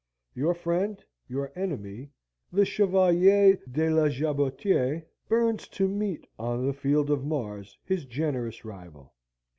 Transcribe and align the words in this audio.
Your 0.33 0.55
friend, 0.55 1.05
your 1.27 1.51
enemy, 1.55 2.09
the 2.51 2.65
Chevalier 2.65 3.59
de 3.71 3.87
la 3.91 4.09
Jabotiere, 4.09 5.03
burns 5.29 5.67
to 5.67 5.87
meet 5.87 6.25
on 6.39 6.65
the 6.65 6.73
field 6.73 7.11
of 7.11 7.23
Mars 7.23 7.77
his 7.85 8.05
generous 8.05 8.65
rival. 8.65 9.13